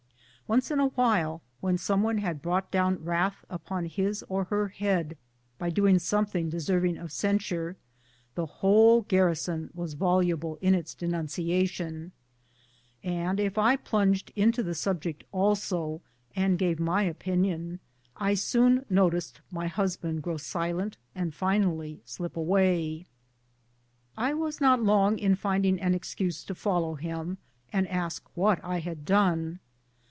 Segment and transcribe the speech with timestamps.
[0.47, 4.67] Once in a while, when some one had brought down wrath upon his or her
[4.67, 5.15] head
[5.57, 7.77] by doing something deserving of censure,
[8.35, 12.11] the whole garrison was voluble in its denunciation;
[13.01, 16.01] and if I plunged into the subject also
[16.35, 17.79] and gave my opinion,
[18.17, 23.05] I soon noticed my husband grow silent and finally slip away.
[24.17, 27.37] I was not lono^ in findinor an excuse to follow him
[27.71, 29.59] and ask what I had done.